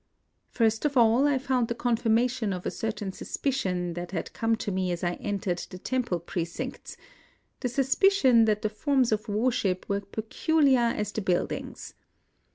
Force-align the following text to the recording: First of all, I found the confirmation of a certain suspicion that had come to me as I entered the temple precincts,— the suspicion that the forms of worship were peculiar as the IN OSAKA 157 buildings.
First 0.49 0.83
of 0.83 0.97
all, 0.97 1.27
I 1.27 1.37
found 1.37 1.67
the 1.67 1.75
confirmation 1.75 2.53
of 2.53 2.65
a 2.65 2.71
certain 2.71 3.11
suspicion 3.11 3.93
that 3.93 4.09
had 4.09 4.33
come 4.33 4.55
to 4.55 4.71
me 4.71 4.91
as 4.91 5.03
I 5.03 5.13
entered 5.21 5.59
the 5.69 5.77
temple 5.77 6.19
precincts,— 6.19 6.97
the 7.59 7.69
suspicion 7.69 8.45
that 8.45 8.63
the 8.63 8.69
forms 8.69 9.11
of 9.11 9.29
worship 9.29 9.87
were 9.87 10.01
peculiar 10.01 10.79
as 10.79 11.11
the 11.11 11.21
IN 11.21 11.25
OSAKA 11.25 11.31
157 11.31 11.35
buildings. 11.35 11.93